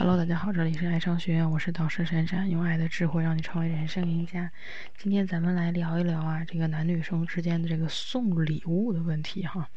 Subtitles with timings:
[0.00, 4.50] Hello，大家好，这里是爱商学院，我是导师闪闪，用爱的智慧让你成为人生赢家。
[4.96, 9.68] 今天咱们来聊一聊啊，这个男女生之间的这个送礼物的问题哈。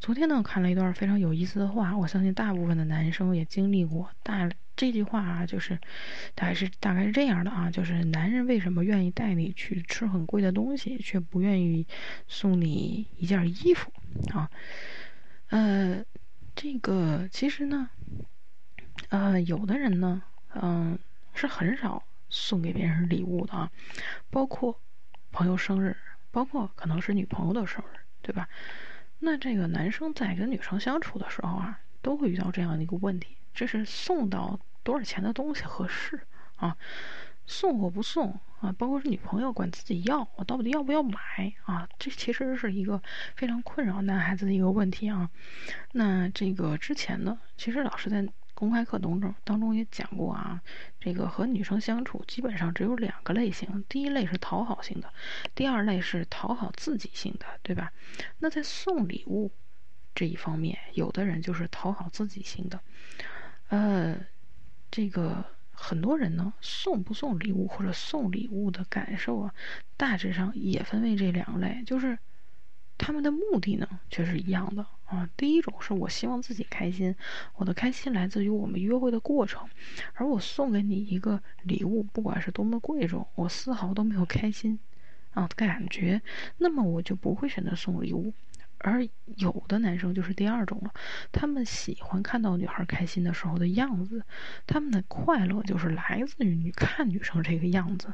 [0.00, 4.10] 昨天呢，我看了一段非常有意思的话，我相信大部分的男生也经历过。
[4.24, 5.78] 大这句话啊，就是
[6.34, 11.86] 大概是大概是这样的啊，就是男人为什么愿意带你去吃很贵的东西，却不愿意
[12.26, 13.92] 送你一件衣服
[14.34, 14.50] 啊？
[15.50, 16.04] 呃，
[16.56, 17.88] 这个其实呢。
[19.12, 20.22] 呃，有的人呢，
[20.54, 20.98] 嗯，
[21.34, 23.70] 是很少送给别人礼物的啊，
[24.30, 24.80] 包括
[25.30, 25.94] 朋友生日，
[26.30, 28.48] 包括可能是女朋友的生日，对吧？
[29.18, 36.18] 那这个男生在跟女生相处的时候啊，都会遇到这样的一个问题，这是送到多少钱的东西合适
[36.56, 36.74] 啊？
[37.46, 38.72] 送或不送啊？
[38.78, 41.86] 包括是女朋友管自己要，我到底要不要买啊？
[41.98, 43.02] 这其实是一个
[43.36, 45.28] 非常困扰男孩子的一个问题啊。
[45.92, 48.26] 那这个之前呢，其实老师在。
[48.62, 50.62] 公开课当中当中也讲过啊，
[51.00, 55.12] 这个和女生相处基本上只有两个类型，第一类是讨好型的，
[55.52, 57.92] 第二类是讨好自己型的，对吧？
[58.38, 59.50] 那在送礼物
[60.14, 62.78] 这一方面，有的人就是讨好自己型的，
[63.66, 64.16] 呃，
[64.92, 69.52] 这个很多人呢送不送礼物或者送礼物的感受啊，
[69.96, 72.16] 大致上也分为这两类，就是。
[72.98, 75.28] 他们的目的呢，却是一样的啊。
[75.36, 77.14] 第一种是我希望自己开心，
[77.56, 79.68] 我的开心来自于我们约会的过程，
[80.14, 84.78] 而我送给你一个礼物，不管是多么贵重，我丝毫都没有开心
[85.32, 86.22] 啊感觉，
[86.58, 88.32] 那么我就不会选择送礼物。
[88.84, 90.92] 而有的男生就是第二种了，
[91.30, 94.24] 他们喜欢看到女孩开心的时候的样子，
[94.66, 98.12] 他们的快乐就是来自于你看女生这个样子，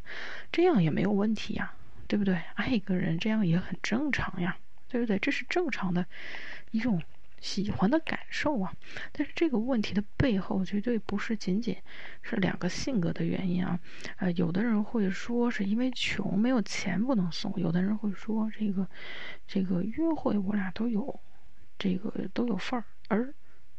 [0.52, 1.72] 这样也没有问题呀，
[2.06, 2.42] 对不对？
[2.54, 4.58] 爱一个人这样也很正常呀。
[4.88, 5.18] 对不对？
[5.18, 6.06] 这是正常的
[6.70, 7.02] 一种
[7.40, 8.74] 喜欢的感受啊。
[9.12, 11.76] 但是这个问题的背后绝对不是仅仅
[12.22, 13.78] 是两个性格的原因啊。
[14.16, 18.88] 呃，有的人会说是因为穷没有钱不能送，有的人会说这个
[19.46, 21.20] 这个约会我俩都有
[21.78, 23.34] 这个都有份儿，而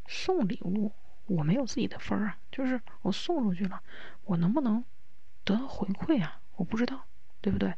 [0.07, 0.91] 送礼物
[1.25, 2.37] 我没有自己的份儿啊。
[2.51, 3.81] 就是我送出去了，
[4.25, 4.83] 我能不能
[5.43, 6.39] 得到回馈啊？
[6.55, 7.05] 我不知道。
[7.41, 7.73] 对不对？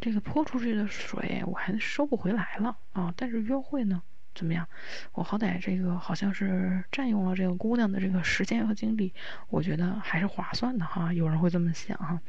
[0.00, 3.12] 这个泼出去的水我还收不回来了啊！
[3.16, 4.00] 但是约会呢，
[4.32, 4.68] 怎么样？
[5.12, 9.12] 我好歹这个好像是占用了这个姑娘的这个时间和精力，
[9.48, 11.12] 我觉得还是划算的哈。
[11.12, 12.20] 有人会这么想哈。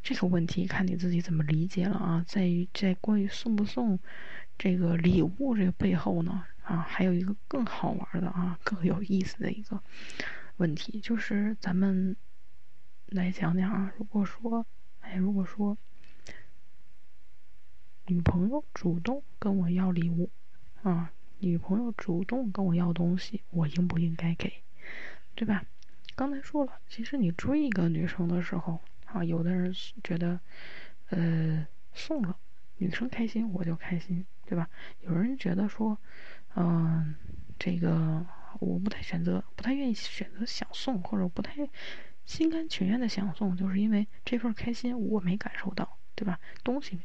[0.00, 2.24] 这个问题看你自己怎么理解了啊。
[2.26, 3.98] 在于在关于送不送
[4.56, 9.82] 这个礼物这个背后呢啊，还有一个更好玩的啊，更有意思的一个
[10.56, 12.14] 问题，就是咱们
[13.06, 13.92] 来讲讲啊。
[13.98, 14.64] 如果说，
[15.00, 15.76] 哎，如果说。
[18.12, 20.28] 女朋友主动跟我要礼物，
[20.82, 24.52] 啊，女朋友主动跟我要东西，我应不应该给，
[25.34, 25.64] 对吧？
[26.14, 29.74] 刚才说了，其实你追一个女生的时候，啊，有的人
[30.04, 30.38] 觉得，
[31.08, 32.36] 呃，送了
[32.76, 34.68] 女生开心我就开心，对吧？
[35.00, 35.96] 有人觉得说，
[36.54, 37.14] 嗯，
[37.58, 38.26] 这个
[38.60, 41.66] 我不太选择，不太愿意选择想送，或者不太
[42.26, 46.38] 心甘情愿的想送，就是因为这份开心我没感受到，对吧？
[46.62, 47.00] 东西。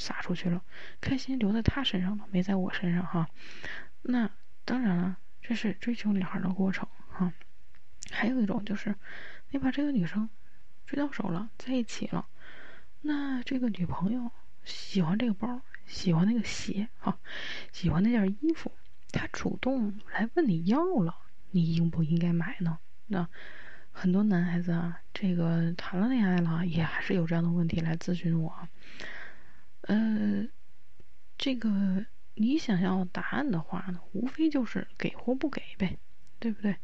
[0.00, 0.64] 撒出去了，
[1.00, 3.28] 开心留在他身上了，没在我身上哈。
[4.02, 4.30] 那
[4.64, 7.32] 当然了，这是追求女孩的过程哈。
[8.10, 8.96] 还有一种就是，
[9.50, 10.28] 你把这个女生
[10.86, 12.26] 追到手了，在一起了，
[13.02, 14.32] 那这个女朋友
[14.64, 17.18] 喜欢这个包，喜欢那个鞋哈，
[17.70, 18.72] 喜欢那件衣服，
[19.12, 21.14] 她主动来问你要了，
[21.50, 22.78] 你应不应该买呢？
[23.06, 23.28] 那
[23.92, 28.68] 很多男孩子啊，这个谈了恋爱了，也还是有这样的问题来咨询我。
[29.82, 30.46] 呃，
[31.38, 32.04] 这个
[32.34, 35.98] 你想要答案的话呢，无非就是给或不给呗，
[36.38, 36.76] 对不对？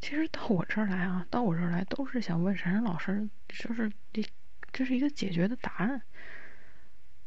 [0.00, 4.24] 其实到我这儿来啊，到我这儿来都是想问闪闪老师，就是这
[4.72, 6.02] 这是一个解决的答案，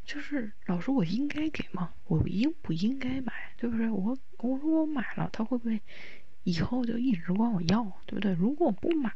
[0.05, 1.93] 就是老师我应该给吗？
[2.05, 3.53] 我应不应该买？
[3.57, 3.89] 对不对？
[3.89, 5.81] 我我如果买了，他会不会
[6.43, 7.83] 以后就一直管我要？
[8.05, 8.33] 对不对？
[8.33, 9.11] 如果我不买，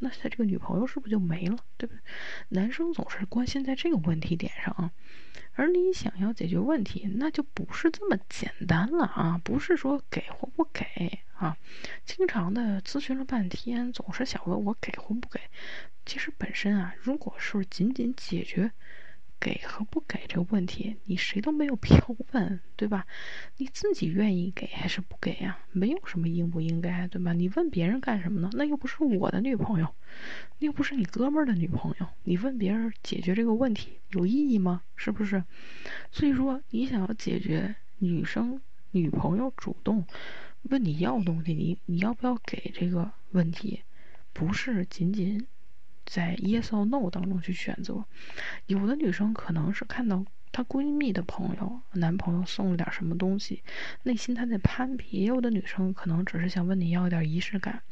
[0.00, 1.56] 那他这个女朋友是不是就没了？
[1.76, 2.00] 对不对？
[2.48, 4.90] 男生总是关心在这个问题点上啊。
[5.52, 9.40] 而你想要解决问题，那就不是这么简单了啊！
[9.44, 11.56] 不是说给或不给啊，
[12.04, 15.40] 经常的咨询了半天，总是想问我给或不给。
[16.06, 18.72] 其实本身啊，如果是仅仅解决。
[19.40, 23.06] 给和不给这个问题，你谁都没有必要问，对吧？
[23.56, 25.58] 你自己愿意给还是不给呀？
[25.72, 27.32] 没有什么应不应该，对吧？
[27.32, 28.50] 你问别人干什么呢？
[28.52, 29.88] 那又不是我的女朋友，
[30.58, 34.82] 又不是你哥们儿的女朋友，你问别人解决这个问题有意义吗？
[34.94, 35.42] 是不是？
[36.12, 38.60] 所以说，你想要解决女生
[38.90, 40.04] 女朋友主动
[40.64, 43.80] 问你要东西，你你要不要给这个问题，
[44.34, 45.46] 不是仅仅
[46.12, 48.04] 在 yes or no 当中去选择。
[48.66, 53.62] 有的女生可能是看到她闺蜜的朋友、男朋友送了点什么东西，
[54.02, 57.82] 内心她在攀比；也有的女生可能只是想问你要一点仪式感。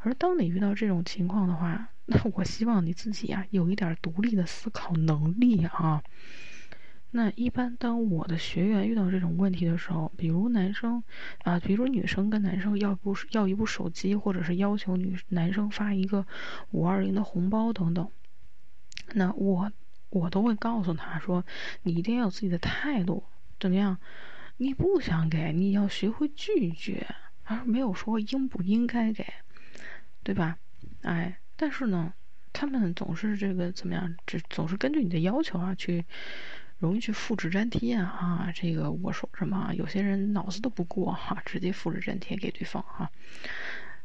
[0.00, 6.02] 而当你遇到这种情况的话，那我希望你自己啊有一点独立的思考能力啊。
[7.10, 11.02] 那一般当我的学员遇到这种问题的时候，比如男生
[11.42, 16.26] 啊，比如女生跟男生要部要一部手机，或者是要求女男生发一个
[16.70, 18.10] 五二零的红包等等，
[19.14, 19.72] 那我
[20.10, 21.46] 我都会告诉他说，
[21.82, 23.24] 你一定要有自己的态度，
[23.58, 23.96] 怎么样？
[24.58, 27.06] 你不想给，你要学会拒绝，
[27.44, 29.24] 而没有说应不应该给，
[30.22, 30.58] 对吧？
[31.00, 32.12] 哎，但是呢，
[32.52, 34.14] 他们总是这个怎么样？
[34.26, 36.04] 只总是根据你的要求啊去。
[36.78, 38.52] 容易去复制粘贴啊！
[38.54, 39.72] 这个我说什么？
[39.74, 43.10] 有些人脑子都不过哈，直接复制粘贴给对方哈。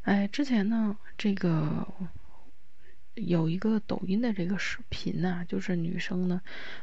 [0.02, 1.88] 哎，之前呢，这个
[3.14, 6.42] 有一个抖音的这个视频呢，就是女生呢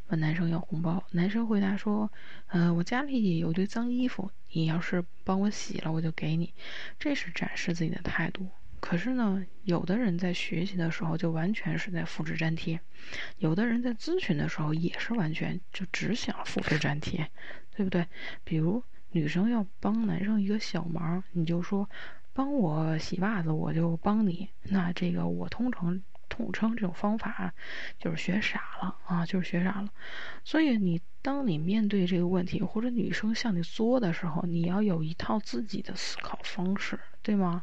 [0.09, 2.13] 问男生要红包，男生回答说
[2.47, 6.55] ：“呃，我家里有堆脏衣服，你要是帮我洗了，我就给你。”
[7.01, 8.49] 这是展示自己的态度。
[8.81, 12.81] 可是呢，有的人在学习的时候就完全是在复制粘贴，
[13.39, 17.31] 有的人在咨询的时候也是完全就只想复制粘贴，
[17.77, 18.07] 对不对？
[18.43, 18.83] 比如
[19.13, 21.89] 女生要帮男生一个小忙，你就说
[22.33, 24.49] 帮我洗袜子，我就帮你。
[24.63, 27.53] 那这个我通常统称这种方法
[27.99, 29.91] 就是学傻了啊，就是学傻了。
[30.43, 37.63] 所以你当你面对这个问题，或者女生向你作的时候，你要有一套自己的思考方式，对吗？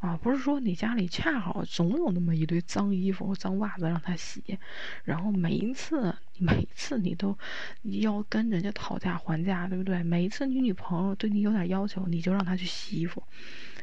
[0.00, 4.58] 啊，不是说你家里恰好总有那么一堆脏衣服、脏袜子让他洗，
[5.04, 7.36] 然后每一次、 每一次你都
[7.82, 10.00] 要跟人家讨价还价，对不对？
[10.04, 13.20] 每一次你女朋友对你有点要求，你就让她去洗衣服；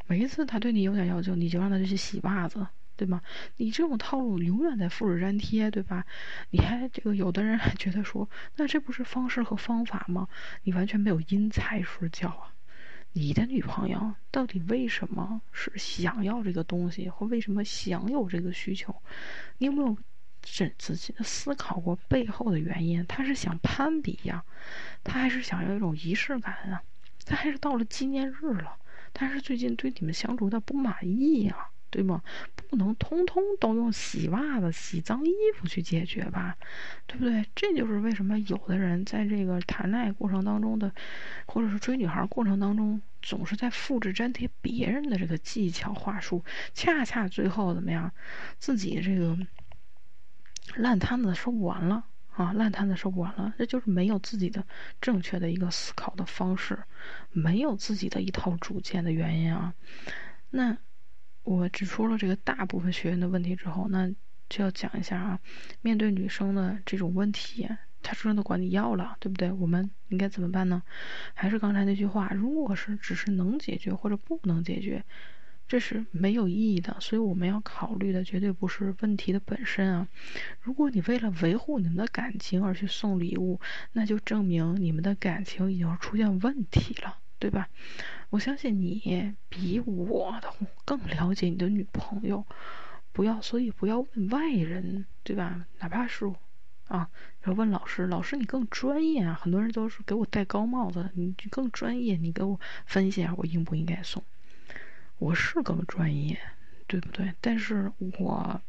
[0.08, 2.66] 每一次她对你有点要求，你就让她去洗袜子，
[2.96, 3.22] 对吗？
[3.58, 6.06] 你这种套路永远在复制粘贴，对吧？
[6.52, 10.30] 你还这个有的人还觉得说，那这不是方式和方法吗？
[10.64, 12.55] 你完全没有因材施教啊！
[13.18, 18.94] 你的女朋友到底为什么是想要这个东西，或为什么想有这个需求？
[19.58, 19.98] 你有没有
[20.42, 23.06] 仔仔细的思考过背后的原因？
[23.08, 24.44] 她是想攀比呀，
[25.02, 26.84] 她还是想要一种仪式感啊？
[27.26, 28.78] 她还是到了纪念日了，
[29.14, 31.70] 但是最近对你们相处的不满意呀？
[31.96, 32.22] 对吗？
[32.68, 36.58] 不能通通都用洗袜子、洗脏衣服去解决吧，
[37.08, 37.46] 对不对？
[37.56, 40.92] 这就是为什么有的人在这个谈恋爱过程当中的，
[41.46, 46.44] 或者是追女孩过程当中，总是在复制粘贴别人的这个技巧话术，
[46.74, 48.12] 恰恰最后怎么样，
[48.60, 49.38] 自己这个
[50.76, 52.04] 烂摊子收不完了
[52.34, 54.68] 啊，烂摊子收不完了，这就是没有自己的
[55.00, 56.78] 正确的一个思考的方式，
[57.32, 59.74] 没有自己的一套主见的原因啊，
[60.50, 60.78] 那。
[61.46, 64.12] 我指出了这个大部分学员的问题之后，那
[64.50, 65.40] 就要讲一下啊，
[65.82, 67.68] 面对女生的这种问题，
[68.02, 69.52] 她真的管你要了，对不对？
[69.52, 70.82] 我们应该怎么办呢？
[71.34, 75.06] 还是刚才那句话，如果是只是能解决或者不能解决，
[75.68, 76.98] 这是没有意义的。
[77.00, 80.08] 所以我们要考虑的绝对不是问题的本身啊。
[80.62, 83.60] 如果你为了维护你们的感情而去送礼物，
[83.94, 87.20] 那就证明你们的感情已经出现问题了。
[87.46, 87.70] 对吧？
[88.32, 90.52] 我相信你比我的
[90.84, 92.44] 更了解你的女朋友，
[93.12, 95.64] 不要，所以不要问外人，对吧？
[95.78, 96.26] 哪怕是
[96.88, 97.08] 啊，
[97.46, 99.40] 要问老师，老师你更专业啊。
[99.40, 104.24] 很多人都是给我戴高帽子，你更专业，你给我分析下，我应不应该送？
[105.20, 106.40] 我是更专业，
[106.88, 107.32] 对不对？
[107.42, 108.60] 但是我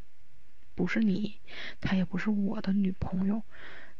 [0.74, 1.40] 不是你，
[1.80, 3.42] 她也不是我的女朋友，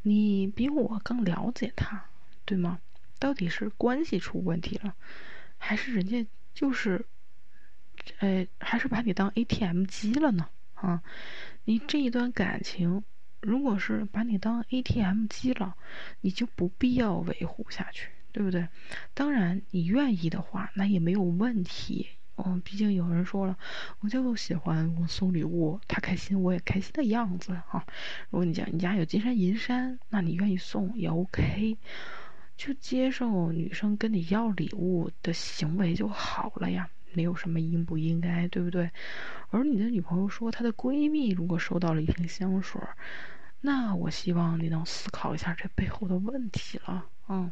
[0.02, 2.04] 你比我更了解她，
[2.45, 2.78] 对吗？
[3.18, 4.94] 到底是关系出问题了，
[5.58, 7.06] 还是人家就是，
[8.18, 10.49] 呃，还是把你当 ATM 机了呢？
[10.75, 11.02] 啊，
[11.64, 13.02] 你这一段感情，
[13.40, 15.76] 如果是把你当 ATM 机了，
[16.20, 18.68] 你就不必要维护下去，对不对？
[19.14, 22.08] 当然，你愿意的话，那也没有问题。
[22.38, 23.56] 嗯，毕竟有人说了，
[24.00, 27.87] 我就喜欢我送礼物，他开心我也开心的样子哈。
[28.28, 31.78] 如果你家你家有金山银山，那你愿意送也 OK。
[32.56, 38.90] 就接受女生跟你要礼物的行为就好了呀，没有什么应不应该，对不对？
[39.50, 42.80] 而你的女朋友说她的闺蜜如果收到了一瓶香水，
[43.60, 47.04] 那我希望你能思考一下这背后的问题了。
[47.28, 47.50] 嗯，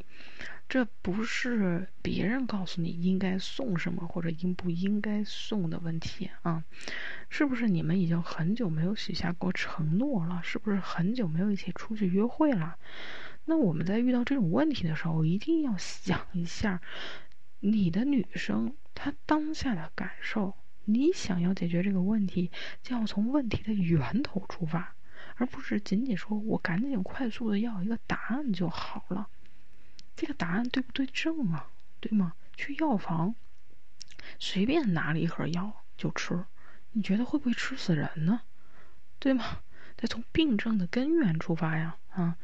[0.69, 6.63] 这不是别人告诉你应该送什么或者应不应该送的问题啊，
[7.29, 10.41] 是不是你们已经很久没有许下过承诺了？
[10.45, 12.77] 是不是很久没有一起出去约会了？
[13.47, 16.81] 那我们在遇到这种问题的时候，一定要想一下，
[17.61, 22.51] 你的女生她当下的感受，你想要解决这个问题，
[22.83, 24.95] 就要从问题的源头出发，
[25.37, 29.29] 而不是仅仅说我赶紧快速的要一个答案就好了。
[30.17, 31.69] 这个答案对不对症啊？
[32.01, 32.35] 对吗？
[32.57, 33.35] 去药房
[34.39, 36.45] 随便拿了一盒药就吃，
[36.93, 38.41] 你觉得会不会吃死人呢？
[39.19, 39.61] 对吗？
[39.97, 41.97] 得从病症的根源出发呀！
[42.15, 42.37] 啊，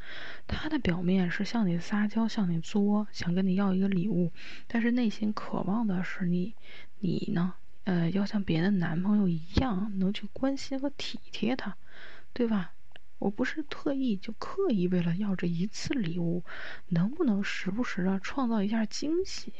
[0.48, 4.32] 他的表面是向你撒娇，向你作，想跟你要一个礼物，
[4.66, 6.54] 但是内心渴望的是你，
[6.98, 7.54] 你呢？
[7.84, 11.76] 呃，要像别的男朋友一样，能去关心和体贴他，
[12.32, 12.72] 对吧？
[13.18, 16.42] 我不是特意就刻意为了要这一次礼物，
[16.88, 19.52] 能不能时不时的创造一下惊喜，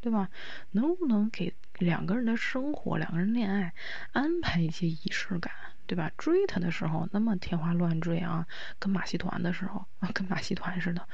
[0.00, 0.30] 对吧？
[0.72, 3.72] 能不能给两个人的生活、两个人恋爱
[4.12, 5.52] 安排一些仪式感，
[5.86, 6.10] 对吧？
[6.16, 8.46] 追他的时候那么天花乱坠啊，
[8.78, 11.06] 跟马戏团的时候啊， 跟马戏团似的，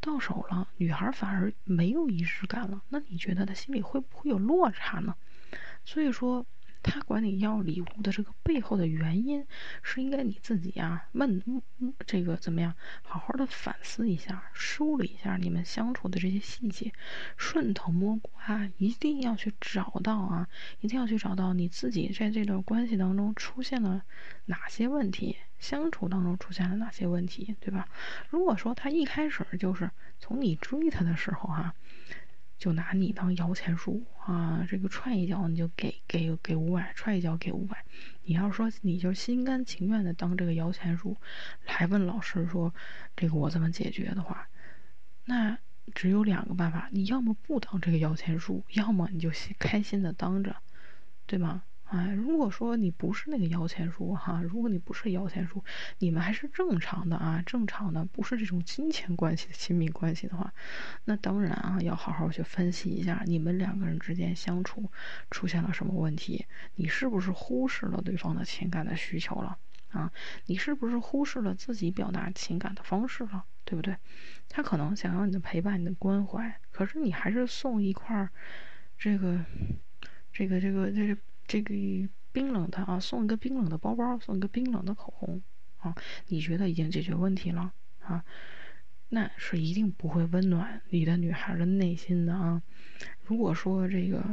[0.00, 5.14] 到手了，女孩反而没有仪式感了，那你觉得他心里会不会有落差呢？
[5.84, 6.46] 所以说。
[6.84, 9.46] 他管你要礼物的这个背后的原因，
[9.82, 11.62] 是应该你自己啊问，
[12.06, 12.74] 这个怎么样？
[13.02, 16.92] 好好的反思一下，梳理一下你们相处的这些细节，
[17.38, 20.46] 顺藤摸瓜，一定要去找到啊，
[20.80, 24.02] 一定要去找到你自己在这段关系当中出现了
[24.44, 27.88] 哪些问题，相处当中出现了哪些问题，对吧？
[28.28, 31.74] 如果说他一开始就是从你追他的时候哈。
[32.58, 34.66] 就拿你当摇钱树啊！
[34.68, 37.84] 这个踹一脚你就给给给五百，踹一脚给五百。
[38.22, 41.16] 你要说你就心甘情愿的当这个摇钱树，
[41.66, 42.74] 来问老师说
[43.16, 44.48] 这个我怎么解决的话，
[45.24, 45.58] 那
[45.94, 50.56] 只有两个办法：你要么不当这个摇钱树，要么你就心开心的当着，
[51.26, 51.64] 对吗？
[51.84, 55.62] 哎，如果说你不是那个摇钱树哈，如果你不是摇钱树，
[55.98, 60.52] 你们还是正常的啊，正常的不是这种金钱关系的亲密关系的话，
[61.04, 64.90] 那当然啊，要好好去分析一下你们两个人之间相处
[65.30, 69.58] 出现了什么问题，你是不是忽视了对方的情感的需求了
[69.90, 70.10] 啊？
[70.46, 73.44] 你是不是忽视了自己表达情感的方式了？
[73.66, 73.96] 对不对？
[74.48, 78.30] 他可能想要你的陪伴、你的关怀，可是你还是送一块儿
[78.98, 79.44] 这个、
[80.32, 81.16] 这个、这个、这个。
[81.46, 81.74] 这个
[82.32, 85.42] 冰冷的啊，送一个冰冷的包包，送一个冰冷的口红
[85.78, 85.94] 啊，
[86.28, 88.24] 你觉得已经解决问题了啊？
[89.10, 92.62] 那是一定不会温暖你的女孩的内心的啊。
[93.22, 94.24] 如果说这个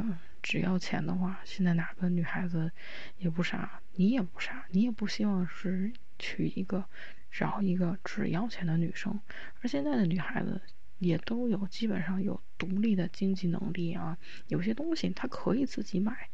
[0.42, 2.72] 只要钱的话，现在哪个女孩子
[3.18, 6.84] 也不傻，你也不傻，你也不希望是娶一个
[7.30, 9.20] 找一个只要钱的女生。
[9.60, 10.60] 而现在的女孩子
[10.98, 16.28] 也都有基本上有独立的经济能力啊，有些东西她可以自己买。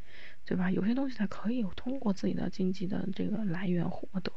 [0.48, 0.70] 对吧？
[0.70, 4.32] 有些东西它可以通过自己的经济的这个来源获得，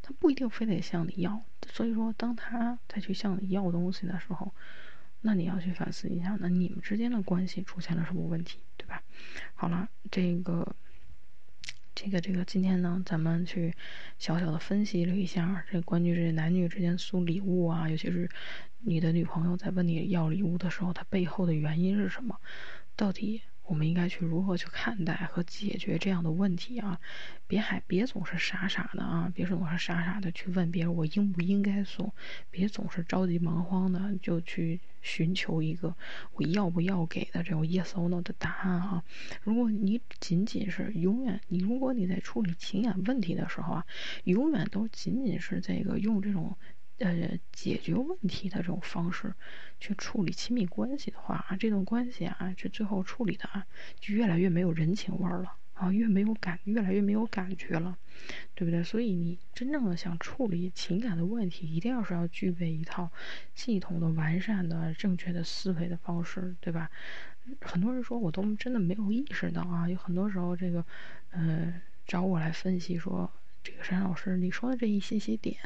[0.00, 1.42] 他不一定非得向你要。
[1.68, 4.54] 所以说，当他再去向你要东西的时候，
[5.20, 9.02] 那你要去反思一下，那你们之间的关系出现了什么问题，对吧？
[9.54, 10.74] 好了，这个，
[11.94, 13.74] 这个，这个，今天呢，咱们去
[14.18, 18.30] 小小的分析了一下这关于这男女之间送礼物啊，尤其是
[18.78, 22.40] 你的女朋友在问你要礼物的时候，她背后的原因是什么？
[22.96, 23.42] 到底？
[23.66, 27.00] 我们应该去如何去看待和解决这样的问题啊？
[27.48, 29.30] 别还别总是傻傻的啊！
[29.34, 32.12] 别总是傻傻的去问别人我应不应该送，
[32.50, 35.94] 别总是着急忙慌的就去寻求一个
[36.32, 39.04] 我要不要给的这种 yes or no 的答案啊！
[39.42, 43.86] 如果你仅仅是永远你如果你在处理情感问题的时候啊，
[44.24, 46.56] 永远都仅仅是这个用这种。
[46.98, 49.34] 呃，解决问题的这种方式
[49.78, 53.66] 去处理亲密关系的话啊，这段关系啊，这最后处理的啊，
[54.00, 57.98] 就越来越没有人情味儿了啊，越没有感，越来越没有感觉了，
[58.54, 58.82] 对不对？
[58.82, 63.10] 所以你真正的想处理情感的问题，一定要是要具备一套
[63.54, 66.90] 系统的、完善的、正确的思维的方式，对吧？
[67.60, 70.84] 很多人说我都真的没有意识到啊，有很多时候这个，
[71.30, 71.74] 呃，
[72.06, 73.30] 找我来分析说。
[73.66, 75.56] 这个山老师，你说的这一些些点，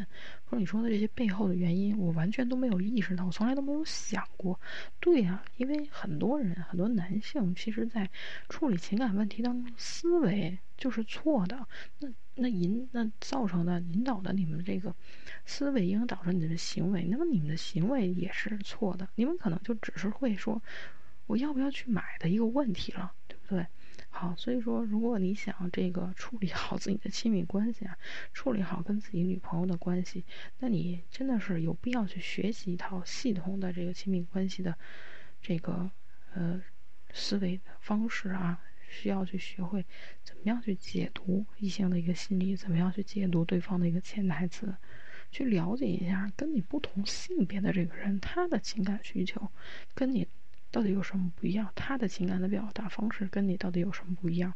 [0.47, 4.59] 或者你说的这些背后的原因，我完全都没有意识到，我从来都没有想过。
[4.99, 8.09] 对呀，因为很多人，很多男性，其实在
[8.49, 11.69] 处理情感问题当中，思维就是错的。
[11.99, 14.95] 那那引那造成的引导的你们这个
[15.45, 19.07] 思维，引导着你的行为，那么你们的行为也是错的。
[19.17, 20.63] 你们可能就只是会说，
[21.27, 23.67] 我要不要去买的一个问题了，对不对？
[24.13, 27.97] 好，所以说，如果你想这个处理好自己的亲密关系啊，
[28.35, 30.25] 处理好跟自己女朋友的关系，
[30.59, 34.77] 那你真的是有必要去学习一套系统的这个亲密关系的
[35.41, 35.91] 这个
[36.35, 36.61] 呃
[37.15, 39.87] 思维方式啊，需要去学会
[40.23, 44.75] 怎么样去解读异性的一个心理，怎么样去解读对方的一个潜台词，
[45.31, 49.51] 去了解一下跟你不同性别的这个人他的情感需求，
[49.95, 50.27] 跟你。
[50.71, 51.71] 到底有什么不一样？
[51.75, 54.55] 他的情感的表达方式跟你到底有什么不一样？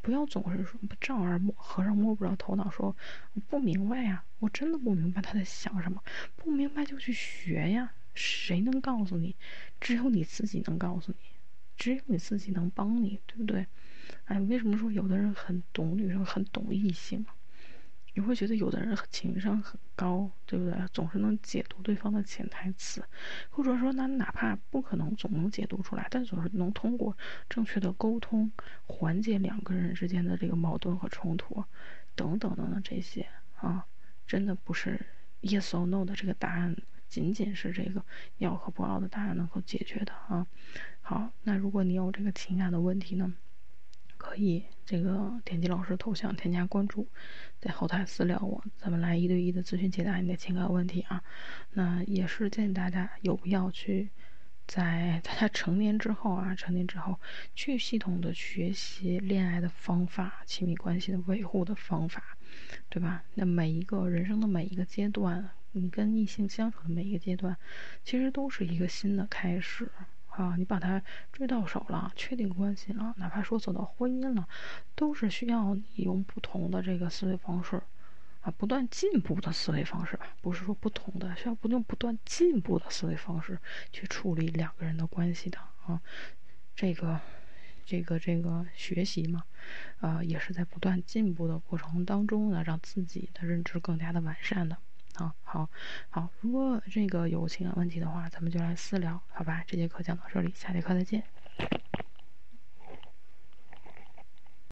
[0.00, 2.96] 不要总是说丈二摸和尚摸不着头脑，说
[3.34, 6.02] 我不明白呀，我真的不明白他在想什么，
[6.36, 7.92] 不明白就去学呀。
[8.14, 9.36] 谁能告诉你？
[9.80, 11.18] 只有你自己能告诉你，
[11.76, 13.66] 只有你自己能帮你，对不对？
[14.24, 17.26] 哎，为什么说有的人很懂女生，很懂异性？
[18.16, 20.74] 你会觉得有的人情商很高，对不对？
[20.90, 23.04] 总是能解读对方的潜台词，
[23.50, 27.14] 或者说，那哪怕不可能总能解读出来，但总是能通过
[27.46, 28.50] 正确的沟通
[28.86, 31.62] 缓解两个人之间的这个矛盾和冲突，
[32.14, 33.84] 等等等等这些啊，
[34.26, 34.98] 真的不是
[35.42, 36.74] yes or no 的这个答案，
[37.10, 38.02] 仅仅是这个
[38.38, 40.46] 要和不要的答案能够解决的啊。
[41.02, 43.34] 好，那如果你有这个情感的问题呢？
[44.36, 47.08] 可以，这个点击老师头像添加关注，
[47.58, 51.24] 在后台私聊我，咱们来一对一的咨询解答你的情感问题啊。
[51.72, 54.10] 那也是建议大家有必要去，
[54.66, 57.18] 在大家成年之后啊，成年之后
[57.54, 62.36] 去系统的学习恋爱的方法、亲密关系的维护的方法，
[62.90, 63.24] 对吧？
[63.32, 67.56] 那每一个人生的每一个阶段，你跟异性相处的每一个阶段，
[68.04, 69.90] 其实都是一个新的开始。
[70.36, 71.02] 啊，你把他
[71.32, 74.46] 追到手了，确定关系了，哪怕说走到婚姻了，
[74.94, 77.82] 都是需要你用不同的这个思维方式，
[78.42, 83.58] 啊，不断进步的思维方式，不是说不同的，需要不用不断进步的思维方式
[83.90, 86.02] 去处理两个人的关系的啊，
[86.74, 87.18] 这个，
[87.86, 89.44] 这个这个学习嘛，
[90.00, 94.76] 啊，也是在不断进步的过程当中呢，让自己的认知更加的完善的。
[95.16, 95.68] 啊，好，
[96.10, 99.64] 好，如果这个有情感问题的话，咱们就来私聊，好吧？
[99.66, 101.22] 这节课讲到这里，下节课再见。